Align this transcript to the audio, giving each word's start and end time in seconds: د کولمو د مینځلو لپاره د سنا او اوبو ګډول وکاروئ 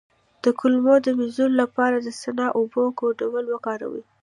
د 0.43 0.45
کولمو 0.59 0.95
د 1.05 1.07
مینځلو 1.17 1.59
لپاره 1.61 1.95
د 1.99 2.07
سنا 2.21 2.47
او 2.51 2.53
اوبو 2.59 2.83
ګډول 2.99 3.45
وکاروئ 3.49 4.03